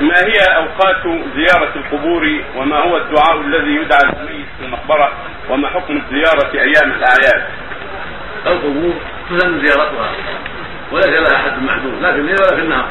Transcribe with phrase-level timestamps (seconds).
[0.00, 1.02] ما هي أوقات
[1.36, 5.12] زيارة القبور وما هو الدعاء الذي يدعى للميت في المقبرة
[5.50, 7.44] وما حكم الزيارة أيام الأعياد؟
[8.46, 8.94] القبور
[9.30, 10.10] تسن زيارتها.
[10.92, 12.88] وليس لها حد محدود لا في الليل ولا في النهار.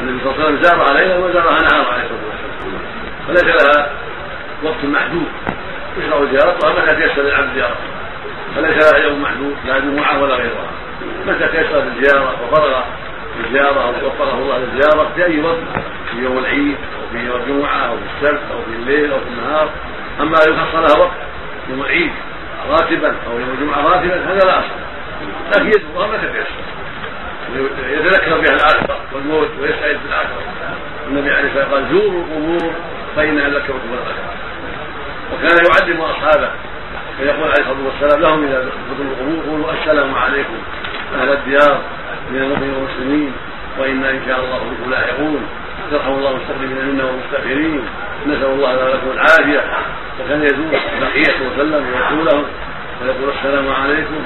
[0.00, 2.80] النبي صلى الله عليه وسلم زارها ليلا وزارها نهارا عليه الصلاة والسلام.
[3.28, 3.90] فليس لها
[4.62, 5.28] وقت محدود.
[5.98, 7.88] يشرع زيارتها متى تيسر للعبد زيارتها
[8.56, 10.70] فليس لها يوم محدود لا جمعه ولا غيرها.
[11.26, 12.82] متى تيسر الزياره وفرغ
[13.46, 15.58] الزياره أو وفقه الله للزياره في أي وقت
[16.10, 19.26] في يوم العيد أو في يوم الجمعة أو في السبت أو في الليل أو في
[19.28, 19.68] النهار.
[20.20, 21.16] أما يخص لها وقت
[21.70, 22.12] يوم العيد
[22.70, 24.78] راتبا أو يوم الجمعة راتبا هذا لا أصل.
[25.56, 26.78] لكن يذكرها متى تيسر
[27.90, 30.42] يتذكر بها الآخرة والموت ويسعد بالاخره
[31.08, 32.72] النبي عليه الصلاة والسلام قال زوروا القبور
[33.16, 34.32] فانها ذكرتم الاخره
[35.32, 36.50] وكان يعلم أصحابه
[37.18, 40.58] فيقول عليه الصلاة والسلام لهم إذا دخلوا القبور قولوا السلام عليكم
[41.14, 41.80] أهل الديار.
[42.30, 43.32] من المؤمنين والمسلمين
[43.78, 45.46] وإنا إن شاء الله بكم لاحقون
[45.92, 47.82] يرحم الله المستقدمين منا والمستأخرين.
[48.26, 49.62] نسأل الله لكم العافية.
[50.20, 52.44] وكان يزور بقية وسلم ويقول لهم
[53.02, 54.20] ويقول السلام عليكم.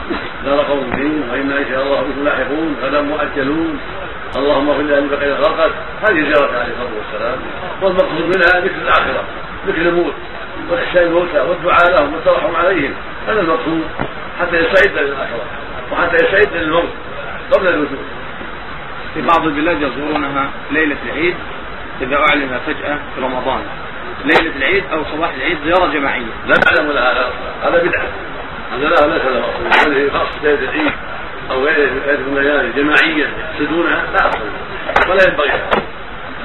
[0.44, 3.80] دار قوم دين وإنا إن شاء الله بكم لاحقون غدا مؤجلون.
[4.36, 5.72] اللهم اغفر لنا بقيه خلقك
[6.02, 7.38] هذه زيارة عليه الصلاة والسلام.
[7.82, 9.24] والمقصود منها ذكر الآخرة
[9.66, 10.14] ذكر الموت
[10.70, 12.94] وإحسان الموتى والدعاء لهم والترحم عليهم.
[13.28, 13.82] هذا المقصود.
[14.40, 15.44] حتى يستعد للآخرة
[15.92, 16.88] وحتى يستعد للموت.
[17.52, 17.98] قبل الوجود.
[19.14, 21.34] في بعض البلاد يزورونها ليلة العيد
[22.00, 23.60] إذا أعلن فجأة في رمضان.
[24.24, 26.32] ليلة العيد أو صباح العيد زيارة جماعية.
[26.46, 27.30] لا نعلم لها هذا
[27.62, 28.06] هذا بدعة.
[28.72, 30.92] هذا لا ليس له أصل هذه خاصة ليلة العيد
[31.50, 33.28] أو ليلة من الليالي جماعيا
[33.60, 35.52] يقصدونها لا أصل ولا ينبغي.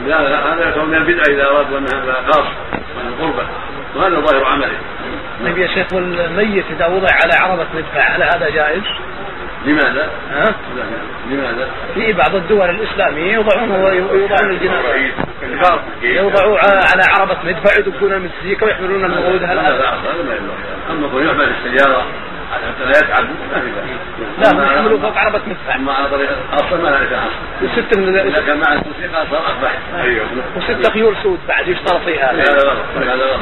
[0.06, 3.48] لا لا هذا يكون من البدعة إذا أرادوا أنها خاصة من القربة
[3.96, 4.78] وهذا ظاهر عمله
[5.44, 8.84] طيب يا شيخ والميت إذا وضع على عربة مدفع هل هذا جائز؟
[9.66, 10.56] لماذا؟ ها؟
[11.30, 15.12] لماذا؟ في بعض الدول الإسلامية يوضعون يوضعون الجنازه
[16.02, 20.38] يوضعوا على عربة مدفع يدقون المسيكة ويحملون المغود هل هذا هذا ما
[20.90, 22.06] أما كون يحمل السيارة
[22.52, 23.72] حتى لا يتعب ما في
[24.38, 25.76] لا هم يحملوا فوق عربة مدفع.
[25.76, 27.82] أما على طريق أصلا ما لها أصل.
[27.82, 29.78] وستة من إذا كان مع الموسيقى صار اقبح
[30.58, 32.32] وستة خيول سود بعد يشترط فيها.
[32.32, 32.78] هذا غلط.
[32.98, 33.42] هذا غلط.